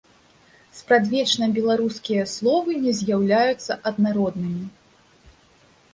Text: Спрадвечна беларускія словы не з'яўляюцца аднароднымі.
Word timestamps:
Спрадвечна 0.77 1.49
беларускія 1.57 2.23
словы 2.35 2.71
не 2.85 2.95
з'яўляюцца 3.01 3.73
аднароднымі. 3.93 4.65